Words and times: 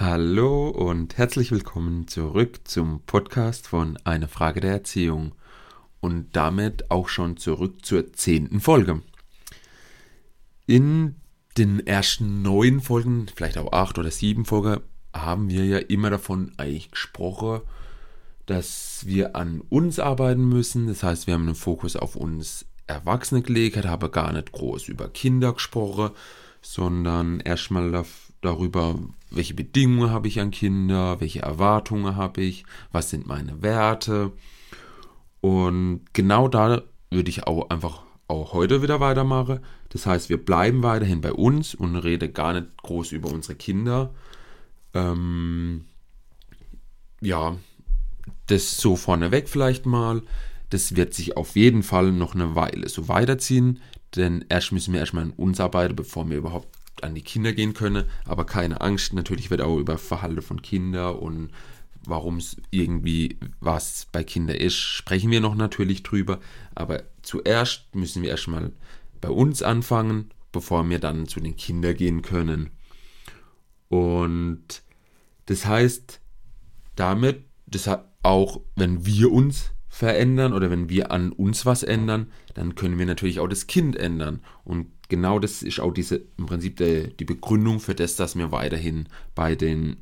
Hallo 0.00 0.68
und 0.68 1.18
herzlich 1.18 1.50
willkommen 1.50 2.06
zurück 2.06 2.60
zum 2.68 3.00
Podcast 3.04 3.66
von 3.66 3.98
Eine 4.04 4.28
Frage 4.28 4.60
der 4.60 4.70
Erziehung 4.70 5.34
und 5.98 6.36
damit 6.36 6.88
auch 6.88 7.08
schon 7.08 7.36
zurück 7.36 7.84
zur 7.84 8.12
zehnten 8.12 8.60
Folge. 8.60 9.02
In 10.66 11.16
den 11.56 11.84
ersten 11.84 12.42
neun 12.42 12.80
Folgen, 12.80 13.26
vielleicht 13.34 13.58
auch 13.58 13.72
acht 13.72 13.98
oder 13.98 14.12
sieben 14.12 14.44
Folgen, 14.44 14.82
haben 15.12 15.50
wir 15.50 15.64
ja 15.64 15.78
immer 15.78 16.10
davon 16.10 16.52
eigentlich 16.58 16.92
gesprochen, 16.92 17.62
dass 18.46 19.02
wir 19.04 19.34
an 19.34 19.60
uns 19.68 19.98
arbeiten 19.98 20.48
müssen. 20.48 20.86
Das 20.86 21.02
heißt, 21.02 21.26
wir 21.26 21.34
haben 21.34 21.46
einen 21.46 21.56
Fokus 21.56 21.96
auf 21.96 22.14
uns 22.14 22.66
Erwachsene 22.86 23.42
gelegt, 23.42 23.84
haben 23.84 24.12
gar 24.12 24.32
nicht 24.32 24.52
groß 24.52 24.86
über 24.86 25.08
Kinder 25.08 25.54
gesprochen, 25.54 26.10
sondern 26.62 27.40
erstmal 27.40 28.04
darüber, 28.40 28.98
welche 29.30 29.54
Bedingungen 29.54 30.10
habe 30.10 30.28
ich 30.28 30.40
an 30.40 30.50
Kinder, 30.50 31.20
welche 31.20 31.42
Erwartungen 31.42 32.16
habe 32.16 32.40
ich, 32.42 32.64
was 32.92 33.10
sind 33.10 33.26
meine 33.26 33.62
Werte. 33.62 34.32
Und 35.40 36.02
genau 36.12 36.48
da 36.48 36.82
würde 37.10 37.30
ich 37.30 37.46
auch 37.46 37.70
einfach 37.70 38.02
auch 38.26 38.52
heute 38.52 38.82
wieder 38.82 39.00
weitermachen. 39.00 39.60
Das 39.88 40.06
heißt, 40.06 40.28
wir 40.28 40.44
bleiben 40.44 40.82
weiterhin 40.82 41.20
bei 41.20 41.32
uns 41.32 41.74
und 41.74 41.96
reden 41.96 42.32
gar 42.34 42.52
nicht 42.52 42.82
groß 42.82 43.12
über 43.12 43.30
unsere 43.30 43.54
Kinder. 43.54 44.14
Ähm, 44.94 45.86
ja, 47.20 47.56
das 48.46 48.76
so 48.76 48.96
vorneweg 48.96 49.48
vielleicht 49.48 49.86
mal. 49.86 50.22
Das 50.70 50.96
wird 50.96 51.14
sich 51.14 51.36
auf 51.36 51.56
jeden 51.56 51.82
Fall 51.82 52.12
noch 52.12 52.34
eine 52.34 52.54
Weile 52.54 52.88
so 52.90 53.08
weiterziehen, 53.08 53.80
denn 54.16 54.44
erst 54.50 54.72
müssen 54.72 54.92
wir 54.92 55.00
erstmal 55.00 55.24
an 55.24 55.30
uns 55.30 55.60
arbeiten, 55.60 55.96
bevor 55.96 56.28
wir 56.28 56.36
überhaupt 56.36 56.68
an 57.04 57.14
die 57.14 57.22
Kinder 57.22 57.52
gehen 57.52 57.74
könne. 57.74 58.06
Aber 58.24 58.44
keine 58.44 58.80
Angst, 58.80 59.12
natürlich 59.12 59.50
wird 59.50 59.60
auch 59.60 59.78
über 59.78 59.98
Verhalten 59.98 60.42
von 60.42 60.62
Kindern 60.62 61.16
und 61.16 61.50
warum 62.04 62.36
es 62.38 62.56
irgendwie 62.70 63.38
was 63.60 64.06
bei 64.10 64.24
Kindern 64.24 64.56
ist, 64.56 64.76
sprechen 64.76 65.30
wir 65.30 65.40
noch 65.40 65.54
natürlich 65.54 66.02
drüber. 66.02 66.40
Aber 66.74 67.02
zuerst 67.22 67.94
müssen 67.94 68.22
wir 68.22 68.30
erstmal 68.30 68.72
bei 69.20 69.28
uns 69.28 69.62
anfangen, 69.62 70.30
bevor 70.52 70.88
wir 70.88 70.98
dann 70.98 71.26
zu 71.26 71.40
den 71.40 71.56
Kindern 71.56 71.96
gehen 71.96 72.22
können. 72.22 72.70
Und 73.88 74.82
das 75.46 75.66
heißt, 75.66 76.20
damit, 76.96 77.44
das 77.66 77.88
auch, 78.22 78.60
wenn 78.76 79.06
wir 79.06 79.30
uns 79.32 79.70
verändern 79.88 80.52
oder 80.52 80.70
wenn 80.70 80.88
wir 80.88 81.10
an 81.10 81.32
uns 81.32 81.66
was 81.66 81.82
ändern, 81.82 82.30
dann 82.54 82.74
können 82.74 82.98
wir 82.98 83.06
natürlich 83.06 83.40
auch 83.40 83.48
das 83.48 83.66
Kind 83.66 83.96
ändern. 83.96 84.40
Und 84.64 84.90
genau 85.08 85.38
das 85.38 85.62
ist 85.62 85.80
auch 85.80 85.92
diese 85.92 86.22
im 86.36 86.46
Prinzip 86.46 86.76
der, 86.76 87.08
die 87.08 87.24
Begründung 87.24 87.80
für 87.80 87.94
das, 87.94 88.16
dass 88.16 88.36
wir 88.36 88.52
weiterhin 88.52 89.08
bei 89.34 89.54
den 89.54 89.96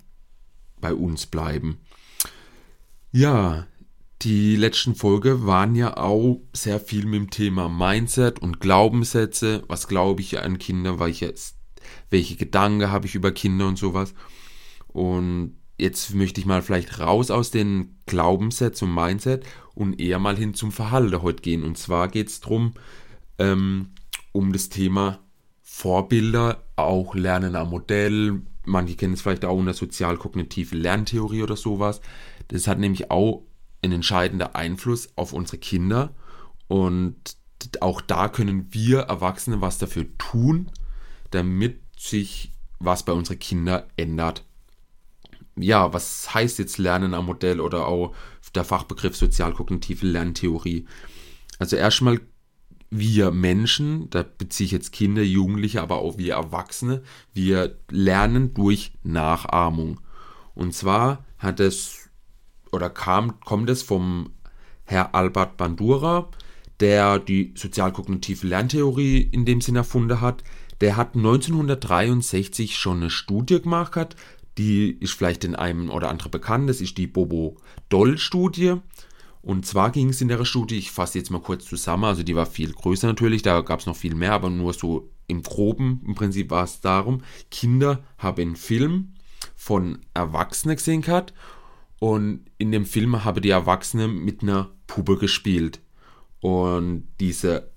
bei 0.80 0.92
uns 0.92 1.26
bleiben. 1.26 1.78
Ja, 3.12 3.66
die 4.22 4.56
letzten 4.56 4.94
Folge 4.94 5.46
waren 5.46 5.74
ja 5.74 5.96
auch 5.96 6.40
sehr 6.52 6.80
viel 6.80 7.06
mit 7.06 7.20
dem 7.20 7.30
Thema 7.30 7.68
Mindset 7.68 8.38
und 8.40 8.60
Glaubenssätze. 8.60 9.62
Was 9.68 9.88
glaube 9.88 10.20
ich 10.20 10.38
an 10.40 10.58
Kinder? 10.58 10.98
Welche, 10.98 11.34
welche 12.10 12.36
Gedanken 12.36 12.90
habe 12.90 13.06
ich 13.06 13.14
über 13.14 13.32
Kinder 13.32 13.66
und 13.68 13.78
sowas? 13.78 14.14
Und 14.88 15.56
jetzt 15.78 16.14
möchte 16.14 16.40
ich 16.40 16.46
mal 16.46 16.62
vielleicht 16.62 16.98
raus 16.98 17.30
aus 17.30 17.50
den 17.50 17.98
Glaubenssätzen 18.06 18.88
und 18.88 18.94
Mindset 18.94 19.44
und 19.74 20.00
eher 20.00 20.18
mal 20.18 20.36
hin 20.36 20.54
zum 20.54 20.72
Verhalten 20.72 21.22
heute 21.22 21.42
gehen. 21.42 21.62
Und 21.62 21.76
zwar 21.76 22.08
geht 22.08 22.28
es 22.28 22.40
darum, 22.40 22.72
ähm, 23.38 23.90
um 24.36 24.52
das 24.52 24.68
Thema 24.68 25.20
Vorbilder, 25.62 26.62
auch 26.76 27.14
Lernen 27.14 27.56
am 27.56 27.70
Modell. 27.70 28.42
Manche 28.66 28.94
kennen 28.94 29.14
es 29.14 29.22
vielleicht 29.22 29.46
auch 29.46 29.56
unter 29.56 29.72
sozial-kognitive 29.72 30.76
Lerntheorie 30.76 31.42
oder 31.42 31.56
sowas. 31.56 32.02
Das 32.48 32.68
hat 32.68 32.78
nämlich 32.78 33.10
auch 33.10 33.44
einen 33.82 33.94
entscheidenden 33.94 34.54
Einfluss 34.54 35.08
auf 35.16 35.32
unsere 35.32 35.56
Kinder. 35.56 36.14
Und 36.68 37.16
auch 37.80 38.02
da 38.02 38.28
können 38.28 38.68
wir 38.74 39.00
Erwachsene 39.00 39.62
was 39.62 39.78
dafür 39.78 40.06
tun, 40.18 40.70
damit 41.30 41.80
sich 41.98 42.52
was 42.78 43.04
bei 43.04 43.12
unseren 43.12 43.38
Kindern 43.38 43.84
ändert. 43.96 44.44
Ja, 45.58 45.94
was 45.94 46.34
heißt 46.34 46.58
jetzt 46.58 46.76
Lernen 46.76 47.14
am 47.14 47.24
Modell 47.24 47.58
oder 47.58 47.86
auch 47.86 48.14
der 48.54 48.64
Fachbegriff 48.64 49.16
sozial-kognitive 49.16 50.06
Lerntheorie? 50.06 50.86
Also 51.58 51.76
erstmal 51.76 52.20
wir 52.90 53.30
Menschen, 53.30 54.08
da 54.10 54.22
beziehe 54.22 54.66
ich 54.66 54.72
jetzt 54.72 54.92
Kinder, 54.92 55.22
Jugendliche, 55.22 55.82
aber 55.82 55.96
auch 55.96 56.18
wir 56.18 56.34
Erwachsene, 56.34 57.02
wir 57.32 57.76
lernen 57.90 58.54
durch 58.54 58.92
Nachahmung. 59.02 60.00
Und 60.54 60.74
zwar 60.74 61.24
hat 61.38 61.60
es 61.60 62.10
oder 62.72 62.90
kam, 62.90 63.40
kommt 63.40 63.70
es 63.70 63.82
vom 63.82 64.30
Herr 64.84 65.14
Albert 65.14 65.56
Bandura, 65.56 66.28
der 66.80 67.18
die 67.18 67.52
sozialkognitive 67.56 68.46
Lerntheorie 68.46 69.20
in 69.20 69.44
dem 69.44 69.60
Sinn 69.60 69.76
erfunden 69.76 70.20
hat. 70.20 70.44
Der 70.80 70.96
hat 70.96 71.14
1963 71.14 72.76
schon 72.76 72.98
eine 72.98 73.10
Studie 73.10 73.60
gemacht, 73.60 73.96
hat, 73.96 74.14
die 74.58 74.90
ist 74.90 75.12
vielleicht 75.12 75.44
in 75.44 75.54
einem 75.54 75.90
oder 75.90 76.08
anderen 76.08 76.30
bekannt, 76.30 76.68
das 76.68 76.80
ist 76.80 76.98
die 76.98 77.06
Bobo-Doll-Studie. 77.06 78.76
Und 79.46 79.64
zwar 79.64 79.92
ging 79.92 80.08
es 80.08 80.20
in 80.20 80.26
der 80.26 80.44
Studie, 80.44 80.76
ich 80.76 80.90
fasse 80.90 81.18
jetzt 81.18 81.30
mal 81.30 81.40
kurz 81.40 81.66
zusammen, 81.66 82.02
also 82.02 82.24
die 82.24 82.34
war 82.34 82.46
viel 82.46 82.72
größer 82.72 83.06
natürlich, 83.06 83.42
da 83.42 83.60
gab 83.60 83.78
es 83.78 83.86
noch 83.86 83.94
viel 83.94 84.16
mehr, 84.16 84.32
aber 84.32 84.50
nur 84.50 84.72
so 84.72 85.08
im 85.28 85.44
Groben, 85.44 86.02
im 86.04 86.16
Prinzip 86.16 86.50
war 86.50 86.64
es 86.64 86.80
darum, 86.80 87.22
Kinder 87.48 88.02
haben 88.18 88.42
einen 88.42 88.56
Film 88.56 89.14
von 89.54 90.00
Erwachsenen 90.14 90.74
gesehen 90.74 91.02
gehabt 91.02 91.32
und 92.00 92.40
in 92.58 92.72
dem 92.72 92.86
Film 92.86 93.22
haben 93.24 93.40
die 93.40 93.50
Erwachsenen 93.50 94.16
mit 94.24 94.42
einer 94.42 94.72
Puppe 94.88 95.16
gespielt. 95.16 95.78
Und 96.40 97.06
diese 97.20 97.70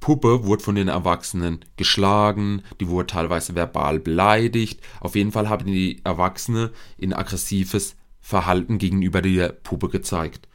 Puppe 0.00 0.46
wurde 0.46 0.64
von 0.64 0.74
den 0.74 0.88
Erwachsenen 0.88 1.66
geschlagen, 1.76 2.62
die 2.80 2.88
wurde 2.88 3.08
teilweise 3.08 3.54
verbal 3.54 4.00
beleidigt. 4.00 4.80
Auf 5.00 5.16
jeden 5.16 5.32
Fall 5.32 5.50
haben 5.50 5.66
die 5.66 6.00
Erwachsenen 6.02 6.70
ein 6.98 7.12
aggressives 7.12 7.94
Verhalten 8.22 8.78
gegenüber 8.78 9.20
der 9.20 9.50
Puppe 9.50 9.90
gezeigt. 9.90 10.48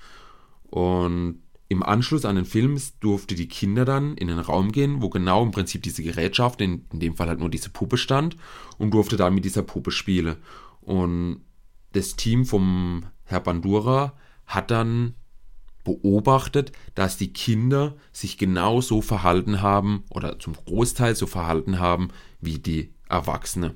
Und 0.69 1.41
im 1.67 1.83
Anschluss 1.83 2.25
an 2.25 2.35
den 2.35 2.45
Film 2.45 2.81
durfte 2.99 3.35
die 3.35 3.47
Kinder 3.47 3.85
dann 3.85 4.15
in 4.15 4.27
den 4.27 4.39
Raum 4.39 4.71
gehen, 4.71 5.01
wo 5.01 5.09
genau 5.09 5.43
im 5.43 5.51
Prinzip 5.51 5.83
diese 5.83 6.01
Gerätschaft, 6.01 6.61
in, 6.61 6.85
in 6.91 6.99
dem 6.99 7.15
Fall 7.15 7.27
halt 7.27 7.39
nur 7.39 7.49
diese 7.49 7.69
Puppe 7.69 7.97
stand, 7.97 8.35
und 8.77 8.91
durfte 8.91 9.17
dann 9.17 9.35
mit 9.35 9.45
dieser 9.45 9.61
Puppe 9.61 9.91
spielen. 9.91 10.37
Und 10.81 11.41
das 11.91 12.15
Team 12.15 12.45
vom 12.45 13.05
Herr 13.23 13.39
Bandura 13.39 14.13
hat 14.45 14.71
dann 14.71 15.13
beobachtet, 15.83 16.71
dass 16.95 17.17
die 17.17 17.33
Kinder 17.33 17.95
sich 18.11 18.37
genau 18.37 18.81
so 18.81 19.01
verhalten 19.01 19.61
haben 19.61 20.03
oder 20.09 20.39
zum 20.39 20.53
Großteil 20.53 21.15
so 21.15 21.27
verhalten 21.27 21.79
haben 21.79 22.09
wie 22.41 22.59
die 22.59 22.93
Erwachsene. 23.07 23.75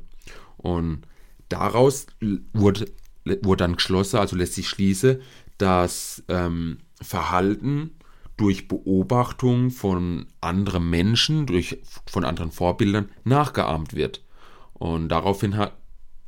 Und 0.57 1.07
daraus 1.49 2.07
wurde, 2.53 2.91
wurde 3.25 3.63
dann 3.63 3.75
geschlossen, 3.75 4.17
also 4.17 4.35
lässt 4.35 4.53
sich 4.53 4.67
schließen, 4.67 5.21
dass 5.57 6.23
ähm, 6.27 6.79
Verhalten 7.01 7.91
durch 8.37 8.67
Beobachtung 8.67 9.69
von 9.69 10.25
anderen 10.41 10.89
Menschen, 10.89 11.45
durch, 11.45 11.79
von 12.05 12.25
anderen 12.25 12.51
Vorbildern 12.51 13.09
nachgeahmt 13.23 13.93
wird. 13.93 14.23
Und 14.73 15.09
daraufhin 15.09 15.55
hat, 15.55 15.73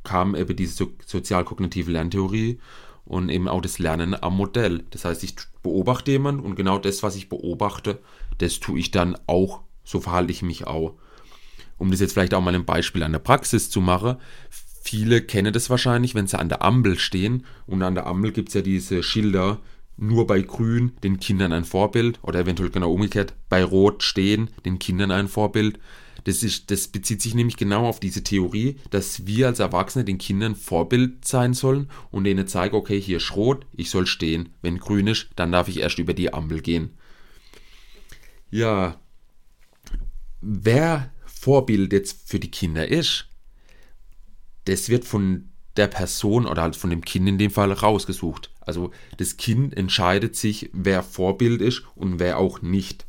kam 0.04 0.34
eben 0.34 0.54
diese 0.54 0.74
so, 0.74 0.92
sozial-kognitive 1.04 1.90
Lerntheorie 1.90 2.60
und 3.04 3.28
eben 3.28 3.48
auch 3.48 3.60
das 3.60 3.78
Lernen 3.78 4.20
am 4.20 4.36
Modell. 4.36 4.84
Das 4.90 5.04
heißt, 5.04 5.22
ich 5.24 5.34
beobachte 5.62 6.12
jemanden 6.12 6.42
und 6.42 6.54
genau 6.54 6.78
das, 6.78 7.02
was 7.02 7.16
ich 7.16 7.28
beobachte, 7.28 8.00
das 8.38 8.60
tue 8.60 8.78
ich 8.78 8.90
dann 8.90 9.16
auch, 9.26 9.60
so 9.84 10.00
verhalte 10.00 10.32
ich 10.32 10.42
mich 10.42 10.66
auch. 10.66 10.94
Um 11.78 11.90
das 11.90 12.00
jetzt 12.00 12.12
vielleicht 12.12 12.34
auch 12.34 12.40
mal 12.40 12.54
ein 12.54 12.64
Beispiel 12.64 13.02
an 13.02 13.12
der 13.12 13.18
Praxis 13.18 13.68
zu 13.68 13.80
machen, 13.80 14.16
Viele 14.86 15.20
kennen 15.20 15.52
das 15.52 15.68
wahrscheinlich, 15.68 16.14
wenn 16.14 16.28
sie 16.28 16.38
an 16.38 16.48
der 16.48 16.62
Ampel 16.62 16.96
stehen 16.96 17.44
und 17.66 17.82
an 17.82 17.96
der 17.96 18.06
Ampel 18.06 18.30
gibt 18.30 18.50
es 18.50 18.54
ja 18.54 18.62
diese 18.62 19.02
Schilder, 19.02 19.58
nur 19.96 20.28
bei 20.28 20.40
Grün 20.42 20.92
den 21.02 21.18
Kindern 21.18 21.52
ein 21.52 21.64
Vorbild 21.64 22.20
oder 22.22 22.38
eventuell 22.38 22.70
genau 22.70 22.92
umgekehrt, 22.92 23.34
bei 23.48 23.64
Rot 23.64 24.04
stehen 24.04 24.48
den 24.64 24.78
Kindern 24.78 25.10
ein 25.10 25.26
Vorbild. 25.26 25.80
Das, 26.22 26.44
ist, 26.44 26.70
das 26.70 26.86
bezieht 26.86 27.20
sich 27.20 27.34
nämlich 27.34 27.56
genau 27.56 27.84
auf 27.84 27.98
diese 27.98 28.22
Theorie, 28.22 28.76
dass 28.90 29.26
wir 29.26 29.48
als 29.48 29.58
Erwachsene 29.58 30.04
den 30.04 30.18
Kindern 30.18 30.54
Vorbild 30.54 31.26
sein 31.26 31.52
sollen 31.52 31.90
und 32.12 32.22
denen 32.22 32.46
zeigen, 32.46 32.76
okay, 32.76 33.00
hier 33.00 33.16
ist 33.16 33.34
rot, 33.34 33.66
ich 33.72 33.90
soll 33.90 34.06
stehen. 34.06 34.50
Wenn 34.62 34.78
grün 34.78 35.08
ist, 35.08 35.30
dann 35.34 35.50
darf 35.50 35.66
ich 35.66 35.80
erst 35.80 35.98
über 35.98 36.14
die 36.14 36.32
Ampel 36.32 36.60
gehen. 36.60 36.90
Ja, 38.52 39.00
wer 40.40 41.12
Vorbild 41.26 41.92
jetzt 41.92 42.28
für 42.28 42.38
die 42.38 42.52
Kinder 42.52 42.86
ist, 42.86 43.26
das 44.66 44.88
wird 44.88 45.04
von 45.04 45.48
der 45.76 45.88
Person 45.88 46.46
oder 46.46 46.62
halt 46.62 46.76
von 46.76 46.90
dem 46.90 47.04
Kind 47.04 47.28
in 47.28 47.38
dem 47.38 47.50
Fall 47.50 47.72
rausgesucht. 47.72 48.50
Also 48.60 48.90
das 49.18 49.36
Kind 49.36 49.76
entscheidet 49.76 50.36
sich, 50.36 50.70
wer 50.72 51.02
Vorbild 51.02 51.60
ist 51.60 51.82
und 51.94 52.18
wer 52.18 52.38
auch 52.38 52.62
nicht. 52.62 53.06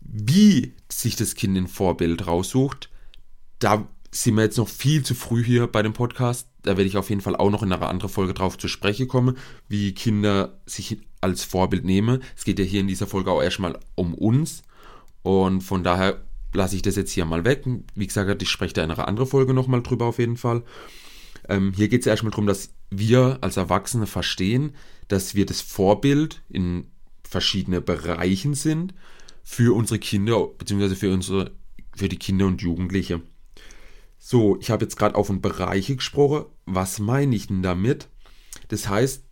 Wie 0.00 0.74
sich 0.90 1.16
das 1.16 1.34
Kind 1.34 1.56
ein 1.56 1.68
Vorbild 1.68 2.26
raussucht, 2.26 2.90
da 3.58 3.88
sind 4.10 4.34
wir 4.36 4.42
jetzt 4.42 4.58
noch 4.58 4.68
viel 4.68 5.04
zu 5.04 5.14
früh 5.14 5.44
hier 5.44 5.66
bei 5.66 5.82
dem 5.82 5.92
Podcast. 5.92 6.48
Da 6.62 6.70
werde 6.72 6.84
ich 6.84 6.96
auf 6.96 7.10
jeden 7.10 7.20
Fall 7.20 7.36
auch 7.36 7.50
noch 7.50 7.62
in 7.62 7.72
einer 7.72 7.88
anderen 7.88 8.10
Folge 8.10 8.34
drauf 8.34 8.58
zu 8.58 8.68
sprechen 8.68 9.06
kommen, 9.06 9.38
wie 9.68 9.94
Kinder 9.94 10.60
sich 10.66 10.98
als 11.20 11.44
Vorbild 11.44 11.84
nehmen. 11.84 12.22
Es 12.36 12.44
geht 12.44 12.58
ja 12.58 12.64
hier 12.64 12.80
in 12.80 12.88
dieser 12.88 13.06
Folge 13.06 13.30
auch 13.30 13.42
erstmal 13.42 13.78
um 13.94 14.14
uns. 14.14 14.62
Und 15.22 15.60
von 15.60 15.84
daher 15.84 16.20
lasse 16.52 16.76
ich 16.76 16.82
das 16.82 16.96
jetzt 16.96 17.12
hier 17.12 17.24
mal 17.24 17.44
weg. 17.44 17.64
Wie 17.94 18.06
gesagt, 18.06 18.42
ich 18.42 18.50
spreche 18.50 18.74
da 18.74 18.84
in 18.84 18.90
einer 18.90 19.08
anderen 19.08 19.28
Folge 19.28 19.54
nochmal 19.54 19.82
drüber 19.82 20.06
auf 20.06 20.18
jeden 20.18 20.36
Fall. 20.36 20.62
Ähm, 21.48 21.72
hier 21.74 21.88
geht 21.88 22.00
es 22.02 22.06
erstmal 22.06 22.30
darum, 22.30 22.46
dass 22.46 22.70
wir 22.90 23.38
als 23.40 23.56
Erwachsene 23.56 24.06
verstehen, 24.06 24.74
dass 25.08 25.34
wir 25.34 25.46
das 25.46 25.60
Vorbild 25.60 26.42
in 26.48 26.86
verschiedenen 27.22 27.84
Bereichen 27.84 28.54
sind 28.54 28.94
für 29.42 29.74
unsere 29.74 29.98
Kinder, 29.98 30.46
beziehungsweise 30.58 30.96
für 30.96 31.52
für 31.96 32.08
die 32.08 32.18
Kinder 32.18 32.46
und 32.46 32.62
Jugendliche. 32.62 33.20
So, 34.18 34.58
ich 34.60 34.70
habe 34.70 34.84
jetzt 34.84 34.96
gerade 34.96 35.14
auf 35.14 35.28
von 35.28 35.40
Bereiche 35.40 35.96
gesprochen. 35.96 36.44
Was 36.66 36.98
meine 36.98 37.34
ich 37.34 37.46
denn 37.46 37.62
damit? 37.62 38.08
Das 38.68 38.88
heißt, 38.88 39.24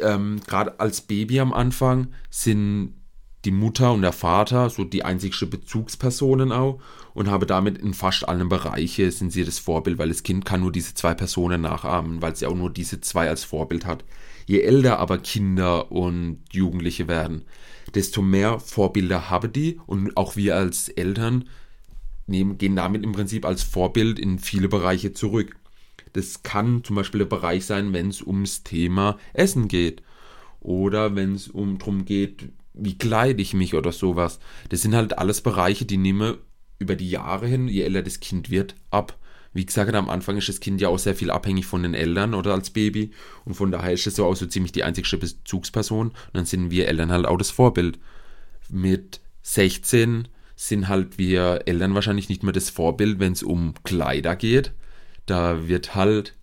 ähm, 0.00 0.40
gerade 0.46 0.78
als 0.78 1.00
Baby 1.00 1.40
am 1.40 1.52
Anfang 1.52 2.08
sind 2.28 2.99
die 3.44 3.50
Mutter 3.50 3.92
und 3.92 4.02
der 4.02 4.12
Vater 4.12 4.68
so 4.68 4.84
die 4.84 5.04
einzigste 5.04 5.46
Bezugspersonen 5.46 6.52
auch 6.52 6.80
und 7.14 7.30
habe 7.30 7.46
damit 7.46 7.78
in 7.78 7.94
fast 7.94 8.28
allen 8.28 8.48
Bereichen 8.48 9.10
sind 9.10 9.32
sie 9.32 9.44
das 9.44 9.58
Vorbild, 9.58 9.98
weil 9.98 10.08
das 10.08 10.22
Kind 10.22 10.44
kann 10.44 10.60
nur 10.60 10.72
diese 10.72 10.94
zwei 10.94 11.14
Personen 11.14 11.62
nachahmen, 11.62 12.20
weil 12.20 12.36
sie 12.36 12.46
auch 12.46 12.54
nur 12.54 12.70
diese 12.70 13.00
zwei 13.00 13.28
als 13.28 13.44
Vorbild 13.44 13.86
hat. 13.86 14.04
Je 14.46 14.60
älter 14.60 14.98
aber 14.98 15.18
Kinder 15.18 15.90
und 15.90 16.40
Jugendliche 16.52 17.08
werden, 17.08 17.44
desto 17.94 18.20
mehr 18.20 18.60
Vorbilder 18.60 19.30
haben 19.30 19.52
die 19.52 19.80
und 19.86 20.16
auch 20.16 20.36
wir 20.36 20.56
als 20.56 20.88
Eltern 20.88 21.48
nehmen, 22.26 22.58
gehen 22.58 22.76
damit 22.76 23.02
im 23.04 23.12
Prinzip 23.12 23.44
als 23.44 23.62
Vorbild 23.62 24.18
in 24.18 24.38
viele 24.38 24.68
Bereiche 24.68 25.12
zurück. 25.12 25.56
Das 26.12 26.42
kann 26.42 26.84
zum 26.84 26.96
Beispiel 26.96 27.20
der 27.20 27.26
Bereich 27.26 27.64
sein, 27.66 27.92
wenn 27.92 28.08
es 28.08 28.22
ums 28.22 28.64
Thema 28.64 29.18
Essen 29.32 29.68
geht. 29.68 30.02
Oder 30.60 31.14
wenn 31.14 31.34
es 31.34 31.48
um 31.48 31.78
darum 31.78 32.04
geht, 32.04 32.50
wie 32.72 32.96
kleide 32.96 33.42
ich 33.42 33.54
mich 33.54 33.74
oder 33.74 33.92
sowas. 33.92 34.38
Das 34.68 34.82
sind 34.82 34.94
halt 34.94 35.18
alles 35.18 35.40
Bereiche, 35.40 35.84
die 35.84 35.96
nehme 35.96 36.38
über 36.78 36.96
die 36.96 37.10
Jahre 37.10 37.46
hin, 37.46 37.68
je 37.68 37.82
älter 37.82 38.02
das 38.02 38.20
Kind 38.20 38.50
wird, 38.50 38.74
ab. 38.90 39.16
Wie 39.52 39.66
gesagt, 39.66 39.94
am 39.94 40.08
Anfang 40.08 40.36
ist 40.36 40.48
das 40.48 40.60
Kind 40.60 40.80
ja 40.80 40.88
auch 40.88 40.98
sehr 40.98 41.16
viel 41.16 41.30
abhängig 41.30 41.66
von 41.66 41.82
den 41.82 41.94
Eltern 41.94 42.34
oder 42.34 42.54
als 42.54 42.70
Baby. 42.70 43.10
Und 43.44 43.54
von 43.54 43.72
daher 43.72 43.92
ist 43.92 44.06
es 44.06 44.14
so 44.14 44.24
auch 44.24 44.36
so 44.36 44.46
ziemlich 44.46 44.70
die 44.70 44.84
einzigste 44.84 45.18
Bezugsperson. 45.18 46.08
Und 46.08 46.16
dann 46.32 46.44
sind 46.46 46.70
wir 46.70 46.86
Eltern 46.86 47.10
halt 47.10 47.26
auch 47.26 47.36
das 47.36 47.50
Vorbild. 47.50 47.98
Mit 48.68 49.20
16 49.42 50.28
sind 50.54 50.88
halt 50.88 51.18
wir 51.18 51.62
Eltern 51.66 51.94
wahrscheinlich 51.94 52.28
nicht 52.28 52.44
mehr 52.44 52.52
das 52.52 52.70
Vorbild, 52.70 53.18
wenn 53.18 53.32
es 53.32 53.42
um 53.42 53.74
Kleider 53.82 54.36
geht. 54.36 54.72
Da 55.26 55.66
wird 55.66 55.96
halt, 55.96 56.36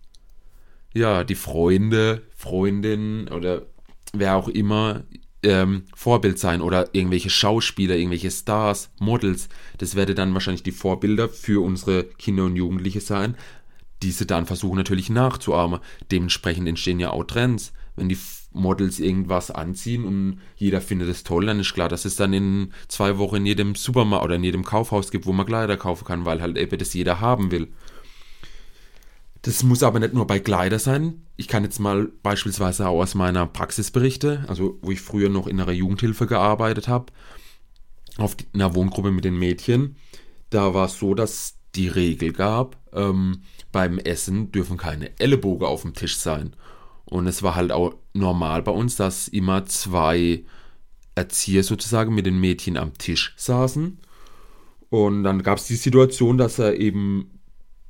ja, 0.94 1.24
die 1.24 1.36
Freunde, 1.36 2.24
Freundin 2.36 3.30
oder 3.30 3.68
wer 4.12 4.36
auch 4.36 4.50
immer 4.50 5.04
ähm, 5.48 5.84
Vorbild 5.96 6.38
sein 6.38 6.62
oder 6.62 6.90
irgendwelche 6.94 7.30
Schauspieler, 7.30 7.96
irgendwelche 7.96 8.32
Stars, 8.32 8.90
Models. 9.00 9.50
Das 9.78 9.96
werde 9.96 10.14
dann 10.14 10.34
wahrscheinlich 10.34 10.64
die 10.64 10.72
Vorbilder 10.72 11.30
für 11.30 11.64
unsere 11.64 12.04
Kinder 12.04 12.46
und 12.46 12.56
Jugendliche 12.56 13.02
sein. 13.02 13.36
Diese 14.04 14.26
dann 14.26 14.46
versuchen 14.46 14.78
natürlich 14.78 15.10
nachzuahmen. 15.10 15.80
Dementsprechend 16.12 16.68
entstehen 16.68 17.00
ja 17.00 17.12
auch 17.12 17.24
Trends. 17.24 17.74
Wenn 17.96 18.10
die 18.10 18.18
Models 18.52 19.00
irgendwas 19.00 19.50
anziehen 19.50 20.06
und 20.06 20.42
jeder 20.56 20.82
findet 20.82 21.10
es 21.10 21.24
toll, 21.24 21.46
dann 21.46 21.60
ist 21.60 21.74
klar, 21.74 21.90
dass 21.90 22.06
es 22.06 22.16
dann 22.16 22.34
in 22.34 22.74
zwei 22.88 23.18
Wochen 23.18 23.38
in 23.38 23.46
jedem 23.46 23.76
Supermarkt 23.76 24.26
oder 24.26 24.36
in 24.36 24.44
jedem 24.44 24.64
Kaufhaus 24.64 25.12
gibt, 25.12 25.26
wo 25.26 25.34
man 25.34 25.46
Kleider 25.46 25.78
kaufen 25.78 26.06
kann, 26.06 26.26
weil 26.26 26.42
halt 26.42 26.58
eben 26.58 26.78
das 26.78 26.94
jeder 26.94 27.22
haben 27.22 27.52
will. 27.52 27.70
Das 29.48 29.64
muss 29.64 29.82
aber 29.82 30.00
nicht 30.00 30.14
nur 30.14 30.28
bei 30.28 30.42
Kleider 30.42 30.78
sein. 30.78 31.22
Ich 31.38 31.48
kann 31.48 31.64
jetzt 31.64 31.80
mal 31.80 32.10
beispielsweise 32.22 32.86
auch 32.86 33.00
aus 33.02 33.16
meiner 33.16 33.46
Praxis 33.46 33.92
berichten, 33.92 34.44
also 34.50 34.78
wo 34.82 34.92
ich 34.92 35.00
früher 35.00 35.30
noch 35.30 35.48
in 35.48 35.62
einer 35.62 35.72
Jugendhilfe 35.72 36.28
gearbeitet 36.28 36.90
habe, 36.90 37.14
auf 38.18 38.36
einer 38.54 38.76
Wohngruppe 38.76 39.10
mit 39.10 39.24
den 39.24 39.40
Mädchen. 39.40 39.96
Da 40.50 40.74
war 40.74 40.88
es 40.88 41.00
so, 41.00 41.14
dass 41.14 41.56
die 41.76 41.88
Regel 41.88 42.34
gab, 42.34 42.76
ähm, 42.92 43.44
beim 43.72 44.00
Essen 44.00 44.52
dürfen 44.52 44.76
keine 44.76 45.18
Ellenbogen 45.18 45.66
auf 45.66 45.84
dem 45.84 45.94
Tisch 45.94 46.18
sein. 46.18 46.54
Und 47.06 47.26
es 47.26 47.42
war 47.42 47.56
halt 47.56 47.72
auch 47.72 47.96
normal 48.12 48.64
bei 48.64 48.74
uns, 48.74 48.98
dass 48.98 49.30
immer 49.30 49.66
zwei 49.66 50.44
Erzieher 51.16 51.64
sozusagen 51.64 52.14
mit 52.14 52.26
den 52.26 52.38
Mädchen 52.38 52.76
am 52.76 52.98
Tisch 52.98 53.34
saßen. 53.38 53.98
Und 54.90 55.24
dann 55.24 55.42
gab 55.42 55.58
es 55.58 55.68
die 55.68 55.78
Situation, 55.78 56.38
dass 56.38 56.60
er 56.60 56.76
eben, 56.76 57.37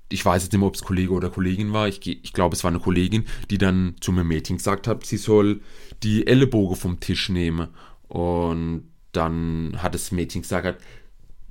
ich 0.09 0.25
weiß 0.25 0.43
jetzt 0.43 0.51
nicht 0.53 0.59
mehr, 0.59 0.67
ob 0.67 0.75
es 0.75 0.83
Kollege 0.83 1.11
oder 1.11 1.29
Kollegin 1.29 1.73
war, 1.73 1.87
ich, 1.87 2.05
ich 2.05 2.33
glaube, 2.33 2.55
es 2.55 2.63
war 2.63 2.71
eine 2.71 2.79
Kollegin, 2.79 3.25
die 3.49 3.57
dann 3.57 3.95
zu 3.99 4.11
einem 4.11 4.27
Mädchen 4.27 4.57
gesagt 4.57 4.87
hat, 4.87 5.05
sie 5.05 5.17
soll 5.17 5.61
die 6.03 6.27
Ellenbogen 6.27 6.75
vom 6.75 6.99
Tisch 6.99 7.29
nehmen. 7.29 7.67
Und 8.07 8.89
dann 9.11 9.77
hat 9.81 9.95
das 9.95 10.11
Mädchen 10.11 10.43
gesagt, 10.43 10.81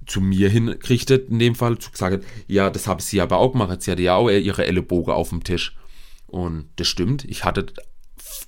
zu 0.07 0.21
mir 0.21 0.49
hingerichtet, 0.49 1.31
in 1.31 1.39
dem 1.39 1.55
Fall, 1.55 1.77
gesagt, 1.77 2.25
ja, 2.47 2.71
das 2.71 2.87
habe 2.87 3.03
sie 3.03 3.21
aber 3.21 3.39
auch 3.39 3.53
gemacht, 3.53 3.83
sie 3.83 3.91
hatte 3.91 4.03
ja 4.03 4.15
auch 4.15 4.31
ihre 4.31 4.65
Ellenbogen 4.65 5.13
auf 5.13 5.31
dem 5.31 5.43
Tisch. 5.43 5.77
Und 6.27 6.69
das 6.77 6.87
stimmt, 6.87 7.25
ich 7.25 7.45
hatte 7.45 7.67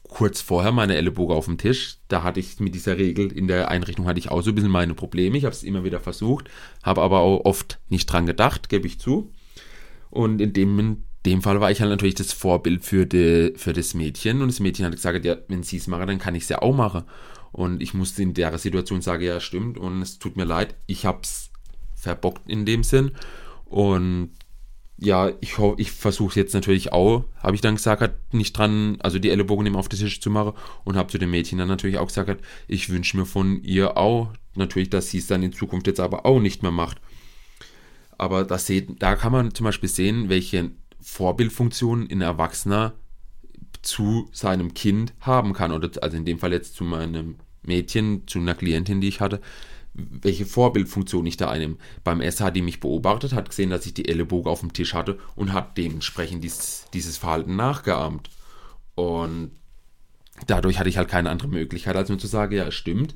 kurz 0.04 0.40
vorher 0.40 0.72
meine 0.72 0.96
Ellenbogen 0.96 1.36
auf 1.36 1.44
dem 1.44 1.58
Tisch. 1.58 1.98
Da 2.08 2.22
hatte 2.22 2.40
ich 2.40 2.60
mit 2.60 2.74
dieser 2.74 2.96
Regel 2.98 3.30
in 3.30 3.46
der 3.46 3.68
Einrichtung 3.68 4.06
hatte 4.06 4.18
ich 4.18 4.30
auch 4.30 4.42
so 4.42 4.50
ein 4.50 4.54
bisschen 4.54 4.70
meine 4.70 4.94
Probleme. 4.94 5.36
Ich 5.36 5.44
habe 5.44 5.54
es 5.54 5.62
immer 5.62 5.84
wieder 5.84 6.00
versucht, 6.00 6.48
habe 6.82 7.02
aber 7.02 7.20
auch 7.20 7.44
oft 7.44 7.78
nicht 7.88 8.06
dran 8.06 8.26
gedacht, 8.26 8.68
gebe 8.68 8.86
ich 8.86 8.98
zu. 8.98 9.32
Und 10.18 10.40
in 10.40 10.52
dem, 10.52 10.76
in 10.80 11.04
dem 11.26 11.42
Fall 11.42 11.60
war 11.60 11.70
ich 11.70 11.80
halt 11.80 11.92
natürlich 11.92 12.16
das 12.16 12.32
Vorbild 12.32 12.84
für, 12.84 13.06
die, 13.06 13.52
für 13.54 13.72
das 13.72 13.94
Mädchen. 13.94 14.42
Und 14.42 14.48
das 14.48 14.58
Mädchen 14.58 14.84
hat 14.84 14.96
gesagt, 14.96 15.24
ja, 15.24 15.36
wenn 15.46 15.62
sie 15.62 15.76
es 15.76 15.86
mache, 15.86 16.06
dann 16.06 16.18
kann 16.18 16.34
ich 16.34 16.42
es 16.42 16.48
ja 16.48 16.60
auch 16.60 16.74
machen. 16.74 17.04
Und 17.52 17.80
ich 17.80 17.94
musste 17.94 18.24
in 18.24 18.34
der 18.34 18.58
Situation 18.58 19.00
sagen, 19.00 19.22
ja, 19.22 19.38
stimmt. 19.38 19.78
Und 19.78 20.02
es 20.02 20.18
tut 20.18 20.36
mir 20.36 20.44
leid, 20.44 20.74
ich 20.88 21.06
habe 21.06 21.20
es 21.22 21.50
verbockt 21.94 22.50
in 22.50 22.66
dem 22.66 22.82
Sinn. 22.82 23.12
Und 23.64 24.30
ja, 24.96 25.30
ich, 25.40 25.56
ich 25.76 25.92
versuche 25.92 26.30
es 26.30 26.34
jetzt 26.34 26.54
natürlich 26.54 26.92
auch, 26.92 27.22
habe 27.36 27.54
ich 27.54 27.60
dann 27.60 27.76
gesagt, 27.76 28.02
hat, 28.02 28.16
nicht 28.34 28.58
dran, 28.58 28.96
also 28.98 29.20
die 29.20 29.30
Ellenbogen 29.30 29.66
eben 29.66 29.76
auf 29.76 29.88
den 29.88 30.00
Tisch 30.00 30.20
zu 30.20 30.30
machen 30.30 30.54
und 30.82 30.96
habe 30.96 31.12
zu 31.12 31.18
dem 31.18 31.30
Mädchen 31.30 31.58
dann 31.58 31.68
natürlich 31.68 31.98
auch 31.98 32.08
gesagt, 32.08 32.28
hat, 32.28 32.38
ich 32.66 32.88
wünsche 32.88 33.16
mir 33.16 33.24
von 33.24 33.62
ihr 33.62 33.96
auch 33.96 34.32
natürlich, 34.56 34.90
dass 34.90 35.10
sie 35.10 35.18
es 35.18 35.28
dann 35.28 35.44
in 35.44 35.52
Zukunft 35.52 35.86
jetzt 35.86 36.00
aber 36.00 36.26
auch 36.26 36.40
nicht 36.40 36.64
mehr 36.64 36.72
macht. 36.72 37.00
Aber 38.18 38.44
das 38.44 38.66
seht, 38.66 39.00
da 39.00 39.14
kann 39.14 39.32
man 39.32 39.54
zum 39.54 39.64
Beispiel 39.64 39.88
sehen, 39.88 40.28
welche 40.28 40.72
Vorbildfunktion 41.00 42.08
ein 42.10 42.20
Erwachsener 42.20 42.94
zu 43.82 44.28
seinem 44.32 44.74
Kind 44.74 45.14
haben 45.20 45.52
kann. 45.52 45.72
Oder 45.72 45.90
also 46.02 46.16
in 46.16 46.24
dem 46.24 46.38
Fall 46.38 46.52
jetzt 46.52 46.74
zu 46.74 46.84
meinem 46.84 47.36
Mädchen, 47.62 48.26
zu 48.26 48.40
einer 48.40 48.54
Klientin, 48.54 49.00
die 49.00 49.08
ich 49.08 49.20
hatte, 49.20 49.40
welche 49.94 50.46
Vorbildfunktion 50.46 51.26
ich 51.26 51.36
da 51.36 51.50
einnehme. 51.50 51.76
Beim 52.04 52.20
hat 52.20 52.56
die 52.56 52.62
mich 52.62 52.80
beobachtet, 52.80 53.32
hat 53.32 53.48
gesehen, 53.48 53.70
dass 53.70 53.86
ich 53.86 53.94
die 53.94 54.08
Ellenbogen 54.08 54.50
auf 54.50 54.60
dem 54.60 54.72
Tisch 54.72 54.94
hatte 54.94 55.18
und 55.34 55.52
hat 55.52 55.76
dementsprechend 55.78 56.44
dieses, 56.44 56.86
dieses 56.92 57.16
Verhalten 57.16 57.56
nachgeahmt. 57.56 58.30
Und 58.94 59.52
dadurch 60.46 60.78
hatte 60.78 60.88
ich 60.88 60.98
halt 60.98 61.08
keine 61.08 61.30
andere 61.30 61.48
Möglichkeit, 61.48 61.96
als 61.96 62.08
nur 62.08 62.18
zu 62.18 62.26
sagen, 62.26 62.54
ja, 62.54 62.64
es 62.64 62.74
stimmt. 62.74 63.14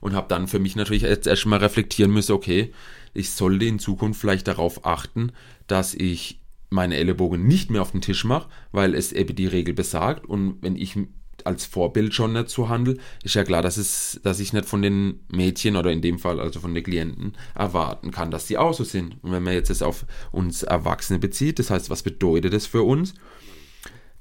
Und 0.00 0.14
habe 0.14 0.28
dann 0.28 0.48
für 0.48 0.58
mich 0.58 0.76
natürlich 0.76 1.02
jetzt 1.02 1.26
erstmal 1.26 1.58
reflektieren 1.58 2.12
müssen, 2.12 2.32
okay, 2.32 2.72
ich 3.18 3.30
sollte 3.30 3.64
in 3.64 3.78
Zukunft 3.78 4.20
vielleicht 4.20 4.48
darauf 4.48 4.86
achten, 4.86 5.32
dass 5.66 5.94
ich 5.94 6.40
meine 6.70 6.96
Ellenbogen 6.96 7.46
nicht 7.46 7.70
mehr 7.70 7.82
auf 7.82 7.92
den 7.92 8.00
Tisch 8.00 8.24
mache, 8.24 8.48
weil 8.72 8.94
es 8.94 9.12
eben 9.12 9.34
die 9.34 9.46
Regel 9.46 9.74
besagt. 9.74 10.26
Und 10.26 10.58
wenn 10.60 10.76
ich 10.76 10.96
als 11.44 11.64
Vorbild 11.64 12.14
schon 12.14 12.32
nicht 12.32 12.50
so 12.50 12.68
handle, 12.68 12.96
ist 13.22 13.34
ja 13.34 13.44
klar, 13.44 13.62
dass, 13.62 13.76
es, 13.76 14.20
dass 14.22 14.40
ich 14.40 14.52
nicht 14.52 14.66
von 14.66 14.82
den 14.82 15.20
Mädchen 15.32 15.76
oder 15.76 15.90
in 15.90 16.02
dem 16.02 16.18
Fall 16.18 16.40
also 16.40 16.60
von 16.60 16.74
den 16.74 16.84
Klienten 16.84 17.34
erwarten 17.54 18.10
kann, 18.10 18.30
dass 18.30 18.46
sie 18.46 18.58
auch 18.58 18.74
so 18.74 18.84
sind. 18.84 19.22
Und 19.22 19.32
wenn 19.32 19.42
man 19.42 19.54
jetzt 19.54 19.70
das 19.70 19.82
auf 19.82 20.04
uns 20.30 20.62
Erwachsene 20.62 21.18
bezieht, 21.18 21.58
das 21.58 21.70
heißt, 21.70 21.90
was 21.90 22.02
bedeutet 22.02 22.52
das 22.52 22.66
für 22.66 22.82
uns? 22.82 23.14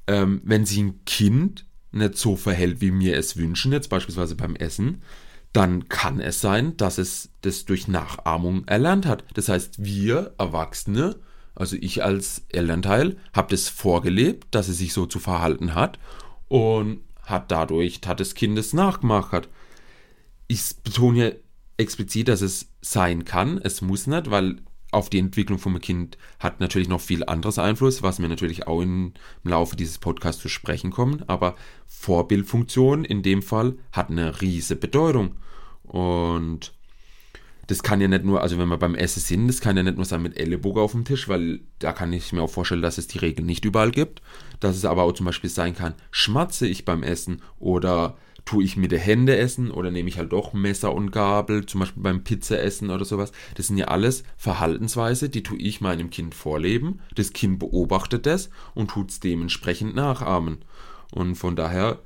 Ähm, 0.07 0.41
wenn 0.43 0.65
sich 0.65 0.79
ein 0.79 1.03
Kind 1.05 1.65
nicht 1.91 2.17
so 2.17 2.35
verhält, 2.35 2.81
wie 2.81 2.97
wir 2.97 3.17
es 3.17 3.35
wünschen, 3.35 3.73
jetzt 3.73 3.89
beispielsweise 3.89 4.35
beim 4.35 4.55
Essen, 4.55 5.01
dann 5.53 5.89
kann 5.89 6.19
es 6.19 6.41
sein, 6.41 6.77
dass 6.77 6.97
es 6.97 7.29
das 7.41 7.65
durch 7.65 7.87
Nachahmung 7.87 8.65
erlernt 8.67 9.05
hat. 9.05 9.23
Das 9.33 9.49
heißt, 9.49 9.83
wir 9.83 10.33
Erwachsene, 10.37 11.15
also 11.55 11.75
ich 11.79 12.03
als 12.03 12.45
Elternteil, 12.49 13.17
habe 13.33 13.51
das 13.51 13.69
vorgelebt, 13.69 14.47
dass 14.51 14.67
es 14.67 14.77
sich 14.77 14.93
so 14.93 15.05
zu 15.05 15.19
verhalten 15.19 15.73
hat 15.73 15.99
und 16.47 17.01
hat 17.23 17.51
dadurch, 17.51 18.01
hat 18.05 18.19
das 18.19 18.35
Kind 18.35 18.57
es 18.57 18.73
nachgemacht. 18.73 19.49
Ich 20.47 20.75
betone 20.83 21.15
hier 21.15 21.39
explizit, 21.77 22.27
dass 22.27 22.41
es 22.41 22.67
sein 22.81 23.25
kann, 23.25 23.57
es 23.57 23.81
muss 23.81 24.07
nicht, 24.07 24.29
weil 24.29 24.57
auf 24.91 25.09
die 25.09 25.19
Entwicklung 25.19 25.59
vom 25.59 25.79
Kind 25.79 26.17
hat 26.39 26.59
natürlich 26.59 26.87
noch 26.87 27.01
viel 27.01 27.23
anderes 27.25 27.59
Einfluss, 27.59 28.03
was 28.03 28.19
mir 28.19 28.29
natürlich 28.29 28.67
auch 28.67 28.81
im 28.81 29.13
Laufe 29.43 29.75
dieses 29.75 29.97
Podcasts 29.97 30.41
zu 30.41 30.49
sprechen 30.49 30.91
kommen. 30.91 31.23
Aber 31.27 31.55
Vorbildfunktion 31.87 33.03
in 33.03 33.21
dem 33.21 33.41
Fall 33.41 33.77
hat 33.91 34.09
eine 34.09 34.41
riesige 34.41 34.79
Bedeutung. 34.79 35.35
Und 35.83 36.73
das 37.67 37.83
kann 37.83 37.99
ja 37.99 38.07
nicht 38.07 38.23
nur, 38.23 38.41
also 38.41 38.57
wenn 38.57 38.69
wir 38.69 38.77
beim 38.77 38.95
Essen 38.95 39.19
sind, 39.19 39.47
das 39.49 39.59
kann 39.59 39.75
ja 39.75 39.83
nicht 39.83 39.97
nur 39.97 40.05
sein 40.05 40.21
mit 40.21 40.37
Ellenbogen 40.39 40.81
auf 40.81 40.93
dem 40.93 41.03
Tisch, 41.03 41.27
weil 41.27 41.59
da 41.79 41.91
kann 41.91 42.13
ich 42.13 42.31
mir 42.31 42.41
auch 42.41 42.49
vorstellen, 42.49 42.81
dass 42.81 42.97
es 42.97 43.07
die 43.07 43.17
Regel 43.17 43.43
nicht 43.43 43.65
überall 43.65 43.91
gibt. 43.91 44.21
Dass 44.61 44.77
es 44.77 44.85
aber 44.85 45.03
auch 45.03 45.11
zum 45.11 45.25
Beispiel 45.25 45.49
sein 45.49 45.75
kann, 45.75 45.93
schmatze 46.09 46.65
ich 46.65 46.85
beim 46.85 47.03
Essen 47.03 47.41
oder 47.59 48.17
tue 48.47 48.63
ich 48.63 48.77
mit 48.77 48.93
den 48.93 48.99
Händen 48.99 49.27
essen 49.27 49.69
oder 49.69 49.91
nehme 49.91 50.07
ich 50.07 50.17
halt 50.17 50.31
doch 50.31 50.53
Messer 50.53 50.95
und 50.95 51.11
Gabel, 51.11 51.65
zum 51.65 51.81
Beispiel 51.81 52.01
beim 52.01 52.23
Pizzaessen 52.23 52.89
oder 52.89 53.03
sowas. 53.03 53.33
Das 53.55 53.67
sind 53.67 53.77
ja 53.77 53.89
alles 53.89 54.23
Verhaltensweise, 54.37 55.29
die 55.29 55.43
tue 55.43 55.57
ich 55.57 55.81
meinem 55.81 56.09
Kind 56.09 56.33
vorleben. 56.33 57.01
Das 57.13 57.33
Kind 57.33 57.59
beobachtet 57.59 58.25
das 58.25 58.49
und 58.73 58.89
tut 58.89 59.11
es 59.11 59.19
dementsprechend 59.19 59.95
nachahmen. 59.95 60.59
Und 61.11 61.35
von 61.35 61.57
daher 61.57 61.99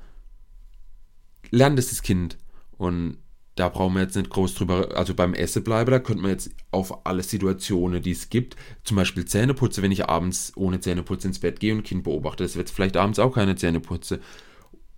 lernt 1.51 1.77
es 1.77 1.89
das 1.89 2.01
Kind. 2.01 2.37
Und 2.75 3.19
da 3.55 3.69
brauchen 3.69 3.93
wir 3.93 4.01
jetzt 4.01 4.15
nicht 4.15 4.31
groß 4.31 4.55
drüber, 4.55 4.95
also 4.95 5.13
beim 5.13 5.35
Essen 5.35 5.63
bleiben, 5.63 5.91
da 5.91 5.99
könnte 5.99 6.23
man 6.23 6.31
jetzt 6.31 6.49
auf 6.71 7.05
alle 7.05 7.21
Situationen, 7.21 8.01
die 8.01 8.11
es 8.11 8.29
gibt, 8.29 8.55
zum 8.83 8.97
Beispiel 8.97 9.25
Zähneputze, 9.25 9.83
wenn 9.83 9.91
ich 9.91 10.09
abends 10.09 10.53
ohne 10.55 10.79
Zähneputze 10.79 11.27
ins 11.27 11.39
Bett 11.39 11.59
gehe 11.59 11.75
und 11.75 11.83
Kind 11.83 12.03
beobachte, 12.03 12.43
das 12.43 12.55
wird 12.55 12.71
vielleicht 12.71 12.97
abends 12.97 13.19
auch 13.19 13.35
keine 13.35 13.55
Zähneputze. 13.55 14.21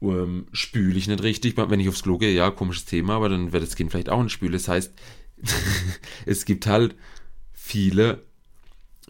Ähm, 0.03 0.47
spüle 0.51 0.97
ich 0.97 1.07
nicht 1.07 1.23
richtig, 1.23 1.55
wenn 1.57 1.79
ich 1.79 1.87
aufs 1.87 2.03
Klo 2.03 2.17
gehe, 2.17 2.33
ja, 2.33 2.51
komisches 2.51 2.85
Thema, 2.85 3.15
aber 3.15 3.29
dann 3.29 3.53
wird 3.53 3.63
das 3.63 3.75
Kind 3.75 3.91
vielleicht 3.91 4.09
auch 4.09 4.21
nicht 4.21 4.33
spülen. 4.33 4.51
Das 4.51 4.67
heißt, 4.67 4.93
es 6.25 6.45
gibt 6.45 6.67
halt 6.67 6.95
viele 7.53 8.23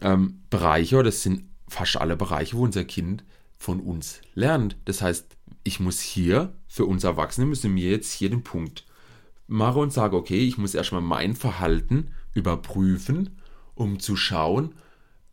ähm, 0.00 0.42
Bereiche, 0.50 0.96
oder 0.96 1.04
das 1.04 1.22
sind 1.22 1.44
fast 1.68 1.96
alle 1.96 2.16
Bereiche, 2.16 2.56
wo 2.56 2.62
unser 2.62 2.84
Kind 2.84 3.24
von 3.58 3.80
uns 3.80 4.20
lernt. 4.34 4.76
Das 4.84 5.02
heißt, 5.02 5.36
ich 5.64 5.80
muss 5.80 6.00
hier, 6.00 6.54
für 6.68 6.84
uns 6.84 7.02
Erwachsene, 7.04 7.46
müssen 7.46 7.74
wir 7.74 7.90
jetzt 7.90 8.12
hier 8.12 8.30
den 8.30 8.44
Punkt 8.44 8.84
mache 9.46 9.78
und 9.78 9.92
sage, 9.92 10.16
okay, 10.16 10.46
ich 10.46 10.58
muss 10.58 10.74
erstmal 10.74 11.02
mein 11.02 11.34
Verhalten 11.34 12.10
überprüfen, 12.34 13.40
um 13.74 13.98
zu 13.98 14.16
schauen, 14.16 14.74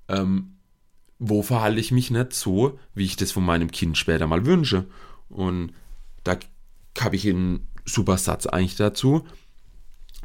ähm, 0.08 0.56
wo 1.20 1.44
verhalte 1.44 1.80
ich 1.80 1.91
mich 1.91 2.10
nicht 2.10 2.34
so, 2.34 2.80
wie 2.96 3.06
ich 3.06 3.15
das 3.15 3.32
von 3.32 3.46
meinem 3.46 3.70
Kind 3.72 3.98
später 3.98 4.25
mal 4.25 4.46
wünsche. 4.46 4.88
Und 5.31 5.73
da 6.23 6.38
habe 7.00 7.15
ich 7.15 7.27
einen 7.27 7.67
super 7.85 8.17
Satz 8.17 8.45
eigentlich 8.45 8.75
dazu. 8.75 9.25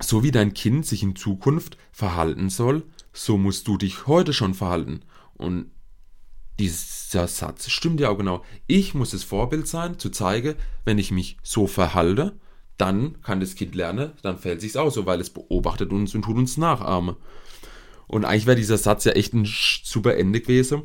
So 0.00 0.22
wie 0.22 0.30
dein 0.30 0.52
Kind 0.52 0.84
sich 0.84 1.02
in 1.02 1.16
Zukunft 1.16 1.78
verhalten 1.90 2.50
soll, 2.50 2.84
so 3.12 3.38
musst 3.38 3.66
du 3.66 3.78
dich 3.78 4.06
heute 4.06 4.34
schon 4.34 4.52
verhalten. 4.52 5.00
Und 5.34 5.70
dieser 6.58 7.28
Satz 7.28 7.68
stimmt 7.70 8.00
ja 8.00 8.10
auch 8.10 8.18
genau. 8.18 8.42
Ich 8.66 8.94
muss 8.94 9.10
das 9.10 9.24
Vorbild 9.24 9.68
sein, 9.68 9.98
zu 9.98 10.10
zeigen, 10.10 10.54
wenn 10.84 10.98
ich 10.98 11.10
mich 11.10 11.38
so 11.42 11.66
verhalte, 11.66 12.38
dann 12.76 13.20
kann 13.22 13.40
das 13.40 13.54
Kind 13.54 13.74
lernen, 13.74 14.12
dann 14.22 14.38
fällt 14.38 14.60
sich's 14.60 14.76
aus, 14.76 14.94
so 14.94 15.06
weil 15.06 15.20
es 15.20 15.30
beobachtet 15.30 15.92
uns 15.92 16.14
und 16.14 16.22
tut 16.22 16.36
uns 16.36 16.56
nachahmen. 16.56 17.16
Und 18.06 18.24
eigentlich 18.24 18.46
wäre 18.46 18.56
dieser 18.56 18.78
Satz 18.78 19.04
ja 19.04 19.12
echt 19.12 19.32
ein 19.34 19.46
super 19.46 20.16
Ende 20.16 20.40
gewesen. 20.40 20.82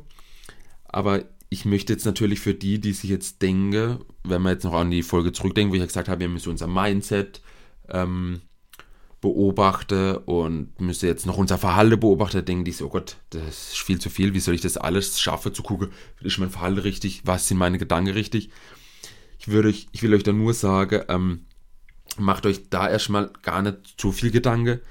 Aber 0.86 1.24
ich 1.54 1.66
möchte 1.66 1.92
jetzt 1.92 2.06
natürlich 2.06 2.40
für 2.40 2.54
die, 2.54 2.80
die 2.80 2.94
sich 2.94 3.10
jetzt 3.10 3.42
denken, 3.42 4.00
wenn 4.24 4.42
wir 4.42 4.52
jetzt 4.52 4.64
noch 4.64 4.74
an 4.74 4.90
die 4.90 5.04
Folge 5.04 5.34
zurückdenken, 5.34 5.70
wo 5.70 5.76
ich 5.76 5.82
ja 5.82 5.86
gesagt 5.86 6.08
habe, 6.08 6.22
wir 6.22 6.30
müssen 6.30 6.50
unser 6.50 6.68
Mindset 6.68 7.42
ähm, 7.90 8.40
beobachten 9.20 10.16
und 10.16 10.80
müssen 10.80 11.08
jetzt 11.08 11.26
noch 11.26 11.36
unser 11.36 11.58
Verhalten 11.58 12.00
beobachten, 12.00 12.46
denken 12.46 12.64
die 12.64 12.72
so, 12.72 12.86
oh 12.86 12.90
Gott, 12.90 13.18
das 13.32 13.74
ist 13.74 13.80
viel 13.80 14.00
zu 14.00 14.10
viel, 14.10 14.34
wie 14.34 14.40
soll 14.40 14.56
ich 14.56 14.62
das 14.62 14.78
alles 14.78 15.20
schaffen, 15.20 15.54
zu 15.54 15.62
gucken, 15.62 15.90
ist 16.22 16.38
mein 16.38 16.50
Verhalten 16.50 16.80
richtig, 16.80 17.22
was 17.26 17.50
sind 17.50 17.58
meine 17.58 17.78
Gedanken 17.78 18.12
richtig. 18.12 18.50
Ich, 19.38 19.50
würde, 19.50 19.70
ich 19.70 20.02
will 20.02 20.14
euch 20.14 20.24
da 20.24 20.32
nur 20.32 20.54
sagen, 20.54 21.04
ähm, 21.10 21.42
macht 22.18 22.46
euch 22.46 22.70
da 22.70 22.90
erstmal 22.90 23.30
gar 23.42 23.62
nicht 23.62 24.00
zu 24.00 24.14
viel 24.14 24.32
Gedanke. 24.32 24.82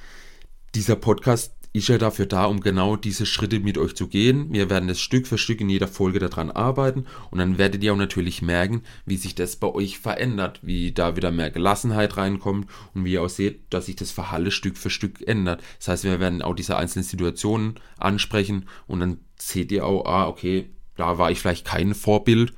Dieser 0.74 0.96
Podcast 0.96 1.54
ist 1.72 1.88
ja 1.88 1.98
dafür 1.98 2.26
da, 2.26 2.46
um 2.46 2.60
genau 2.60 2.96
diese 2.96 3.26
Schritte 3.26 3.60
mit 3.60 3.78
euch 3.78 3.94
zu 3.94 4.08
gehen. 4.08 4.52
Wir 4.52 4.70
werden 4.70 4.88
das 4.88 5.00
Stück 5.00 5.26
für 5.26 5.38
Stück 5.38 5.60
in 5.60 5.68
jeder 5.68 5.86
Folge 5.86 6.18
daran 6.18 6.50
arbeiten 6.50 7.06
und 7.30 7.38
dann 7.38 7.58
werdet 7.58 7.84
ihr 7.84 7.92
auch 7.92 7.96
natürlich 7.96 8.42
merken, 8.42 8.82
wie 9.06 9.16
sich 9.16 9.36
das 9.36 9.54
bei 9.56 9.68
euch 9.68 9.98
verändert, 9.98 10.58
wie 10.62 10.90
da 10.92 11.14
wieder 11.14 11.30
mehr 11.30 11.50
Gelassenheit 11.50 12.16
reinkommt 12.16 12.68
und 12.94 13.04
wie 13.04 13.12
ihr 13.12 13.22
auch 13.22 13.28
seht, 13.28 13.72
dass 13.72 13.86
sich 13.86 13.96
das 13.96 14.10
Verhalten 14.10 14.50
Stück 14.50 14.76
für 14.76 14.90
Stück 14.90 15.26
ändert. 15.26 15.62
Das 15.78 15.88
heißt, 15.88 16.04
wir 16.04 16.18
werden 16.18 16.42
auch 16.42 16.54
diese 16.54 16.76
einzelnen 16.76 17.04
Situationen 17.04 17.74
ansprechen 17.98 18.68
und 18.86 19.00
dann 19.00 19.18
seht 19.36 19.70
ihr 19.70 19.86
auch, 19.86 20.06
ah, 20.06 20.26
okay, 20.26 20.70
da 20.96 21.18
war 21.18 21.30
ich 21.30 21.40
vielleicht 21.40 21.66
kein 21.66 21.94
Vorbild 21.94 22.52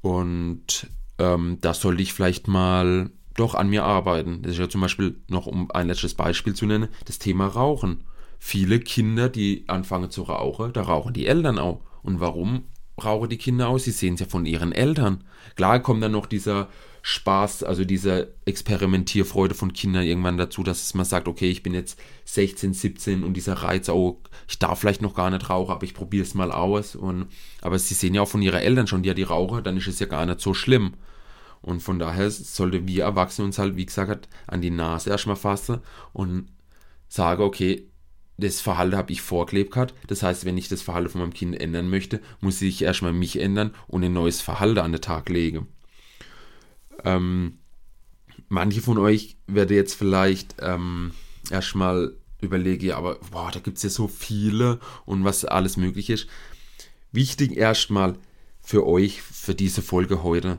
und 0.00 0.88
ähm, 1.18 1.58
da 1.60 1.74
sollte 1.74 2.02
ich 2.02 2.12
vielleicht 2.12 2.48
mal 2.48 3.10
doch 3.34 3.54
an 3.54 3.68
mir 3.68 3.84
arbeiten. 3.84 4.42
Das 4.42 4.52
ist 4.52 4.58
ja 4.58 4.68
zum 4.68 4.80
Beispiel 4.80 5.20
noch, 5.28 5.46
um 5.46 5.70
ein 5.70 5.88
letztes 5.88 6.14
Beispiel 6.14 6.54
zu 6.54 6.66
nennen, 6.66 6.88
das 7.04 7.18
Thema 7.18 7.46
Rauchen. 7.46 8.04
Viele 8.38 8.80
Kinder, 8.80 9.28
die 9.28 9.64
anfangen 9.66 10.10
zu 10.10 10.22
rauchen, 10.22 10.72
da 10.72 10.82
rauchen 10.82 11.12
die 11.12 11.26
Eltern 11.26 11.58
auch. 11.58 11.80
Und 12.02 12.20
warum 12.20 12.64
rauchen 13.02 13.28
die 13.28 13.38
Kinder 13.38 13.68
aus? 13.68 13.84
Sie 13.84 13.90
sehen 13.90 14.14
es 14.14 14.20
ja 14.20 14.26
von 14.26 14.46
ihren 14.46 14.72
Eltern. 14.72 15.24
Klar 15.54 15.80
kommt 15.80 16.02
dann 16.02 16.12
noch 16.12 16.26
dieser 16.26 16.68
Spaß, 17.02 17.62
also 17.62 17.84
diese 17.84 18.34
Experimentierfreude 18.46 19.54
von 19.54 19.72
Kindern 19.72 20.02
irgendwann 20.02 20.36
dazu, 20.36 20.64
dass 20.64 20.92
man 20.94 21.06
sagt, 21.06 21.28
okay, 21.28 21.48
ich 21.48 21.62
bin 21.62 21.72
jetzt 21.72 22.00
16, 22.24 22.74
17 22.74 23.22
und 23.22 23.34
dieser 23.34 23.54
Reiz, 23.54 23.88
oh, 23.88 24.20
ich 24.48 24.58
darf 24.58 24.80
vielleicht 24.80 25.02
noch 25.02 25.14
gar 25.14 25.30
nicht 25.30 25.48
rauchen, 25.48 25.70
aber 25.70 25.84
ich 25.84 25.94
probiere 25.94 26.24
es 26.24 26.34
mal 26.34 26.50
aus. 26.50 26.96
Und, 26.96 27.28
aber 27.62 27.78
sie 27.78 27.94
sehen 27.94 28.14
ja 28.14 28.22
auch 28.22 28.28
von 28.28 28.42
ihren 28.42 28.60
Eltern 28.60 28.88
schon, 28.88 29.04
die 29.04 29.08
ja 29.08 29.14
die 29.14 29.22
rauchen, 29.22 29.62
dann 29.62 29.76
ist 29.76 29.86
es 29.86 30.00
ja 30.00 30.06
gar 30.06 30.26
nicht 30.26 30.40
so 30.40 30.52
schlimm. 30.52 30.94
Und 31.62 31.80
von 31.80 32.00
daher 32.00 32.28
sollte 32.28 32.88
wir 32.88 33.04
Erwachsene 33.04 33.46
uns 33.46 33.58
halt, 33.60 33.76
wie 33.76 33.86
gesagt, 33.86 34.28
an 34.48 34.60
die 34.60 34.70
Nase 34.70 35.10
erstmal 35.10 35.36
fassen 35.36 35.82
und 36.12 36.48
sagen, 37.08 37.42
okay, 37.42 37.88
das 38.38 38.60
Verhalten 38.60 38.96
habe 38.96 39.12
ich 39.12 39.22
vorgelebt 39.22 39.72
gehabt. 39.72 39.94
Das 40.06 40.22
heißt, 40.22 40.44
wenn 40.44 40.58
ich 40.58 40.68
das 40.68 40.82
Verhalten 40.82 41.10
von 41.10 41.20
meinem 41.22 41.32
Kind 41.32 41.58
ändern 41.58 41.88
möchte, 41.88 42.20
muss 42.40 42.60
ich 42.60 42.82
erstmal 42.82 43.12
mich 43.12 43.40
ändern 43.40 43.74
und 43.86 44.04
ein 44.04 44.12
neues 44.12 44.40
Verhalten 44.40 44.80
an 44.80 44.92
den 44.92 45.00
Tag 45.00 45.28
legen. 45.28 45.68
Ähm, 47.04 47.58
manche 48.48 48.82
von 48.82 48.98
euch 48.98 49.36
werden 49.46 49.76
jetzt 49.76 49.94
vielleicht 49.94 50.56
ähm, 50.60 51.12
erstmal 51.50 52.14
überlegen, 52.40 52.92
aber 52.92 53.18
boah, 53.30 53.50
da 53.52 53.60
gibt 53.60 53.78
es 53.78 53.82
ja 53.82 53.90
so 53.90 54.08
viele 54.08 54.80
und 55.06 55.24
was 55.24 55.44
alles 55.44 55.76
möglich 55.76 56.10
ist. 56.10 56.26
Wichtig 57.12 57.56
erstmal 57.56 58.16
für 58.60 58.86
euch, 58.86 59.22
für 59.22 59.54
diese 59.54 59.80
Folge 59.80 60.22
heute, 60.22 60.58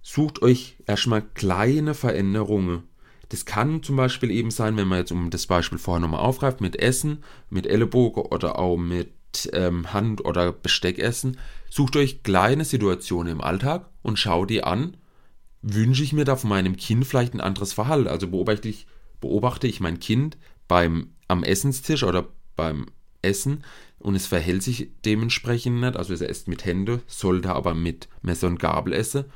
sucht 0.00 0.40
euch 0.42 0.76
erstmal 0.86 1.22
kleine 1.22 1.92
Veränderungen. 1.92 2.84
Das 3.28 3.44
kann 3.44 3.82
zum 3.82 3.96
Beispiel 3.96 4.30
eben 4.30 4.50
sein, 4.50 4.76
wenn 4.76 4.88
man 4.88 4.98
jetzt 4.98 5.12
um 5.12 5.30
das 5.30 5.46
Beispiel 5.46 5.78
vorher 5.78 6.00
nochmal 6.00 6.20
aufgreift, 6.20 6.60
mit 6.60 6.76
Essen, 6.76 7.22
mit 7.50 7.66
Ellenbogen 7.66 8.22
oder 8.22 8.58
auch 8.58 8.76
mit 8.76 9.12
ähm, 9.52 9.92
Hand- 9.92 10.24
oder 10.24 10.52
Besteckessen. 10.52 11.38
Sucht 11.68 11.96
euch 11.96 12.22
kleine 12.22 12.64
Situationen 12.64 13.34
im 13.34 13.40
Alltag 13.42 13.90
und 14.02 14.18
schaut 14.18 14.48
die 14.50 14.64
an. 14.64 14.96
Wünsche 15.60 16.02
ich 16.02 16.12
mir 16.12 16.24
da 16.24 16.36
von 16.36 16.48
meinem 16.48 16.76
Kind 16.76 17.06
vielleicht 17.06 17.34
ein 17.34 17.40
anderes 17.40 17.74
Verhalten? 17.74 18.08
Also 18.08 18.28
beobachte 18.28 18.68
ich, 18.68 18.86
beobachte 19.20 19.66
ich 19.66 19.80
mein 19.80 20.00
Kind 20.00 20.38
beim, 20.66 21.10
am 21.26 21.44
Essenstisch 21.44 22.04
oder 22.04 22.28
beim 22.56 22.86
Essen 23.20 23.64
und 23.98 24.14
es 24.14 24.26
verhält 24.26 24.62
sich 24.62 24.90
dementsprechend 25.04 25.80
nicht. 25.80 25.96
Also 25.96 26.14
es 26.14 26.22
esst 26.22 26.48
mit 26.48 26.64
Hände, 26.64 27.02
sollte 27.06 27.54
aber 27.54 27.74
mit 27.74 28.08
Messer 28.22 28.46
und 28.46 28.58
Gabel 28.58 28.94
essen 28.94 29.26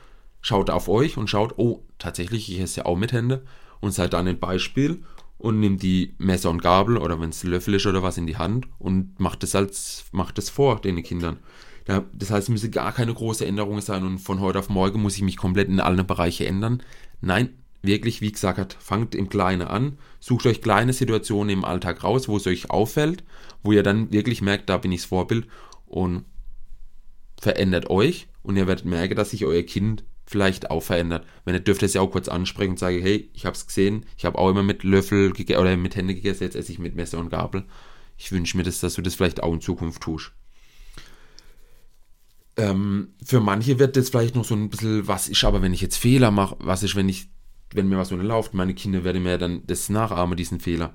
schaut 0.42 0.68
auf 0.68 0.88
euch 0.88 1.16
und 1.16 1.30
schaut, 1.30 1.54
oh, 1.56 1.82
tatsächlich, 1.98 2.52
ich 2.52 2.60
esse 2.60 2.80
ja 2.80 2.86
auch 2.86 2.96
mit 2.96 3.12
Hände 3.12 3.44
und 3.82 3.92
seid 3.92 4.14
dann 4.14 4.28
ein 4.28 4.38
Beispiel 4.38 5.02
und 5.36 5.60
nimmt 5.60 5.82
die 5.82 6.14
Messer 6.18 6.48
und 6.48 6.62
Gabel 6.62 6.96
oder 6.96 7.20
wenn 7.20 7.30
es 7.30 7.42
Löffel 7.42 7.74
ist 7.74 7.84
oder 7.84 8.02
was 8.02 8.16
in 8.16 8.26
die 8.26 8.36
Hand 8.38 8.68
und 8.78 9.18
macht 9.20 9.42
es 9.42 9.54
als 9.54 10.04
macht 10.12 10.38
es 10.38 10.48
vor 10.48 10.80
den 10.80 11.02
Kindern. 11.02 11.40
das 11.84 12.30
heißt, 12.30 12.44
es 12.44 12.48
müssen 12.48 12.70
gar 12.70 12.92
keine 12.92 13.12
große 13.12 13.44
Änderungen 13.44 13.82
sein 13.82 14.06
und 14.06 14.18
von 14.18 14.40
heute 14.40 14.60
auf 14.60 14.68
morgen 14.68 15.02
muss 15.02 15.16
ich 15.16 15.22
mich 15.22 15.36
komplett 15.36 15.68
in 15.68 15.80
allen 15.80 16.06
Bereichen 16.06 16.46
ändern. 16.46 16.82
Nein, 17.20 17.50
wirklich, 17.82 18.20
wie 18.20 18.30
gesagt, 18.30 18.76
fangt 18.78 19.16
im 19.16 19.28
Kleinen 19.28 19.66
an, 19.66 19.98
sucht 20.20 20.46
euch 20.46 20.62
kleine 20.62 20.92
Situationen 20.92 21.50
im 21.50 21.64
Alltag 21.64 22.04
raus, 22.04 22.28
wo 22.28 22.36
es 22.36 22.46
euch 22.46 22.70
auffällt, 22.70 23.24
wo 23.64 23.72
ihr 23.72 23.82
dann 23.82 24.12
wirklich 24.12 24.42
merkt, 24.42 24.70
da 24.70 24.78
bin 24.78 24.92
ich 24.92 25.00
das 25.00 25.08
Vorbild 25.08 25.48
und 25.86 26.24
verändert 27.40 27.90
euch 27.90 28.28
und 28.44 28.56
ihr 28.56 28.68
werdet 28.68 28.84
merken, 28.84 29.16
dass 29.16 29.30
sich 29.30 29.44
euer 29.44 29.64
Kind 29.64 30.04
vielleicht 30.26 30.70
auch 30.70 30.82
verändert. 30.82 31.26
Wenn 31.44 31.54
nicht, 31.54 31.66
dürft 31.66 31.82
ihr 31.82 31.86
es 31.86 31.94
ja 31.94 32.00
auch 32.00 32.10
kurz 32.10 32.28
ansprechen 32.28 32.72
und 32.72 32.78
sagen, 32.78 33.00
hey, 33.00 33.30
ich 33.34 33.46
habe 33.46 33.56
es 33.56 33.66
gesehen, 33.66 34.06
ich 34.16 34.24
habe 34.24 34.38
auch 34.38 34.50
immer 34.50 34.62
mit 34.62 34.82
Löffel 34.82 35.32
oder 35.32 35.76
mit 35.76 35.96
Hände 35.96 36.14
gegessen, 36.14 36.44
jetzt 36.44 36.56
esse 36.56 36.72
ich 36.72 36.78
mit 36.78 36.94
Messer 36.94 37.18
und 37.18 37.30
Gabel. 37.30 37.64
Ich 38.16 38.32
wünsche 38.32 38.56
mir, 38.56 38.62
das, 38.62 38.80
dass 38.80 38.94
du 38.94 39.02
das 39.02 39.14
vielleicht 39.14 39.42
auch 39.42 39.52
in 39.52 39.60
Zukunft 39.60 40.02
tust. 40.02 40.32
Ähm, 42.56 43.14
für 43.24 43.40
manche 43.40 43.78
wird 43.78 43.96
das 43.96 44.10
vielleicht 44.10 44.34
noch 44.34 44.44
so 44.44 44.54
ein 44.54 44.68
bisschen, 44.68 45.08
was 45.08 45.28
ist 45.28 45.42
aber, 45.44 45.62
wenn 45.62 45.72
ich 45.72 45.80
jetzt 45.80 45.96
Fehler 45.96 46.30
mache, 46.30 46.56
was 46.60 46.82
ist, 46.82 46.94
wenn 46.94 47.08
ich, 47.08 47.28
wenn 47.72 47.88
mir 47.88 47.98
was 47.98 48.08
so 48.08 48.16
läuft, 48.16 48.52
meine 48.54 48.74
Kinder 48.74 49.04
werden 49.04 49.22
mir 49.22 49.38
dann 49.38 49.66
das 49.66 49.88
nachahmen, 49.88 50.36
diesen 50.36 50.60
Fehler. 50.60 50.94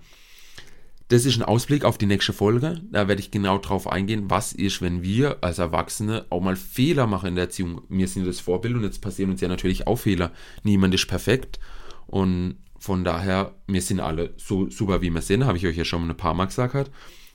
Das 1.10 1.26
ist 1.26 1.38
ein 1.38 1.44
Ausblick 1.44 1.86
auf 1.86 1.98
die 1.98 2.06
nächste 2.06 2.34
Folge. 2.34 2.82
Da 2.92 3.08
werde 3.08 3.22
ich 3.22 3.32
genau 3.32 3.58
drauf 3.60 3.88
eingehen, 3.88 4.30
was 4.30 4.52
ist, 4.52 4.82
wenn 4.82 5.04
wir 5.04 5.38
als 5.42 5.58
Erwachsene 5.58 6.26
auch 6.30 6.42
mal 6.42 6.58
Fehler 6.58 7.08
machen 7.08 7.30
in 7.30 7.36
der 7.36 7.46
Erziehung. 7.46 7.82
Wir 7.88 8.10
sind 8.10 8.28
das 8.28 8.42
Vorbild 8.42 8.76
und 8.76 8.84
jetzt 8.84 9.02
passieren 9.02 9.32
uns 9.32 9.40
ja 9.40 9.48
natürlich 9.48 9.88
auch 9.88 9.96
Fehler. 9.96 10.34
Niemand 10.64 10.94
ist 10.94 11.08
perfekt. 11.08 11.60
Und 12.08 12.58
von 12.78 13.06
daher, 13.06 13.56
wir 13.68 13.82
sind 13.82 14.02
alle 14.02 14.34
so 14.36 14.70
super, 14.70 15.02
wie 15.02 15.10
wir 15.10 15.22
sind, 15.22 15.46
habe 15.46 15.58
ich 15.58 15.66
euch 15.66 15.78
ja 15.78 15.86
schon 15.86 16.10
ein 16.10 16.18
paar 16.18 16.34
Mal 16.34 16.46
gesagt. 16.46 16.92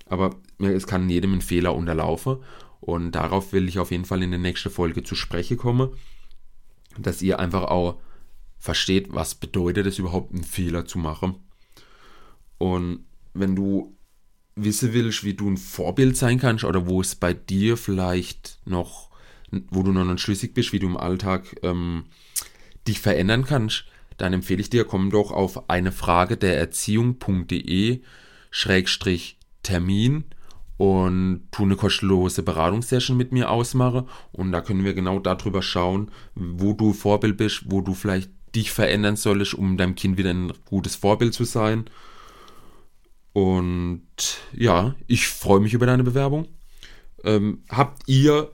Aber 0.06 0.36
es 0.58 0.86
kann 0.86 1.08
jedem 1.08 1.32
ein 1.32 1.40
Fehler 1.40 1.74
unterlaufen. 1.74 2.38
Und 2.80 3.12
darauf 3.12 3.54
will 3.54 3.68
ich 3.68 3.78
auf 3.78 3.90
jeden 3.90 4.04
Fall 4.04 4.22
in 4.22 4.32
der 4.32 4.40
nächsten 4.40 4.70
Folge 4.70 5.02
zu 5.02 5.14
sprechen 5.14 5.56
kommen, 5.56 5.90
dass 6.98 7.22
ihr 7.22 7.38
einfach 7.38 7.64
auch 7.64 8.00
versteht, 8.58 9.14
was 9.14 9.34
bedeutet 9.34 9.86
es 9.86 9.98
überhaupt, 9.98 10.34
einen 10.34 10.44
Fehler 10.44 10.84
zu 10.84 10.98
machen. 10.98 11.36
Und 12.58 13.04
wenn 13.34 13.56
du 13.56 13.96
wissen 14.54 14.92
willst, 14.92 15.24
wie 15.24 15.34
du 15.34 15.48
ein 15.48 15.56
Vorbild 15.56 16.16
sein 16.16 16.38
kannst 16.38 16.64
oder 16.64 16.86
wo 16.86 17.00
es 17.00 17.14
bei 17.14 17.32
dir 17.32 17.76
vielleicht 17.76 18.58
noch, 18.64 19.10
wo 19.70 19.82
du 19.82 19.92
noch 19.92 20.04
nicht 20.04 20.20
schlüssig 20.20 20.54
bist, 20.54 20.72
wie 20.72 20.78
du 20.78 20.86
im 20.86 20.96
Alltag 20.96 21.56
ähm, 21.62 22.04
dich 22.86 23.00
verändern 23.00 23.44
kannst, 23.44 23.86
dann 24.18 24.32
empfehle 24.32 24.60
ich 24.60 24.70
dir, 24.70 24.84
komm 24.84 25.10
doch 25.10 25.30
auf 25.30 25.70
eine 25.70 25.92
Frage 25.92 26.36
der 26.36 26.58
Erziehung.de 26.58 28.02
Schrägstrich 28.50 29.38
Termin 29.62 30.24
und 30.76 31.48
tu 31.50 31.62
eine 31.62 31.76
kostenlose 31.76 32.42
Beratungssession 32.42 33.16
mit 33.16 33.32
mir 33.32 33.50
ausmache 33.50 34.06
und 34.32 34.52
da 34.52 34.60
können 34.60 34.84
wir 34.84 34.94
genau 34.94 35.18
darüber 35.18 35.62
schauen, 35.62 36.10
wo 36.34 36.74
du 36.74 36.92
Vorbild 36.92 37.36
bist, 37.36 37.64
wo 37.66 37.80
du 37.80 37.94
vielleicht 37.94 38.30
dich 38.54 38.70
verändern 38.72 39.16
solltest, 39.16 39.54
um 39.54 39.76
deinem 39.76 39.94
Kind 39.94 40.18
wieder 40.18 40.30
ein 40.30 40.52
gutes 40.66 40.96
Vorbild 40.96 41.32
zu 41.32 41.44
sein. 41.44 41.86
Und 43.32 44.02
ja, 44.52 44.94
ich 45.06 45.28
freue 45.28 45.60
mich 45.60 45.74
über 45.74 45.86
deine 45.86 46.04
Bewerbung. 46.04 46.48
Ähm, 47.24 47.62
habt 47.68 48.08
ihr 48.08 48.50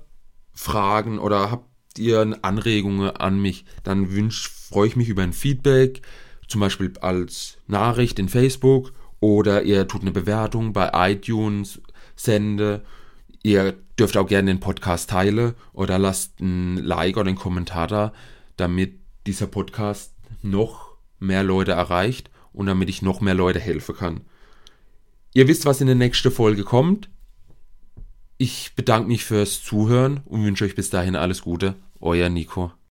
Fragen 0.53 1.19
oder 1.19 1.51
habt 1.51 1.69
ihr 1.99 2.39
Anregungen 2.43 3.11
an 3.11 3.41
mich, 3.41 3.65
dann 3.83 4.13
wünsch, 4.13 4.49
freue 4.49 4.89
ich 4.89 4.97
mich 4.97 5.09
über 5.09 5.23
ein 5.23 5.33
Feedback, 5.33 6.03
zum 6.47 6.61
Beispiel 6.61 6.93
als 7.01 7.59
Nachricht 7.67 8.19
in 8.19 8.29
Facebook 8.29 8.93
oder 9.21 9.63
ihr 9.63 9.89
tut 9.89 10.03
eine 10.03 10.13
Bewertung 10.13 10.73
bei 10.73 10.91
iTunes, 11.13 11.81
sende. 12.15 12.85
Ihr 13.43 13.75
dürft 13.99 14.17
auch 14.17 14.27
gerne 14.27 14.51
den 14.51 14.61
Podcast 14.61 15.11
teilen 15.11 15.55
oder 15.73 15.99
lasst 15.99 16.41
ein 16.41 16.77
Like 16.77 17.17
oder 17.17 17.29
einen 17.29 17.39
Kommentar 17.39 17.87
da, 17.87 18.13
damit 18.57 18.99
dieser 19.27 19.47
Podcast 19.47 20.15
noch 20.43 20.97
mehr 21.19 21.43
Leute 21.43 21.73
erreicht 21.73 22.31
und 22.53 22.67
damit 22.67 22.89
ich 22.89 23.03
noch 23.03 23.21
mehr 23.21 23.35
Leute 23.35 23.61
helfen 23.61 23.97
kann. 23.97 24.21
Ihr 25.35 25.49
wisst, 25.49 25.67
was 25.67 25.81
in 25.81 25.87
der 25.87 25.97
nächsten 25.97 26.31
Folge 26.31 26.65
kommt. 26.65 27.09
Ich 28.39 28.73
bedanke 28.77 29.09
mich 29.09 29.25
fürs 29.25 29.63
Zuhören 29.63 30.21
und 30.25 30.45
wünsche 30.45 30.65
euch 30.65 30.75
bis 30.75 30.91
dahin 30.91 31.17
alles 31.17 31.43
Gute. 31.43 31.75
Euer 32.01 32.29
Nico. 32.29 32.73